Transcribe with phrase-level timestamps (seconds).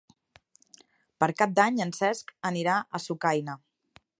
[1.23, 3.61] Per Cap d'Any en Cesc anirà a Sucaina.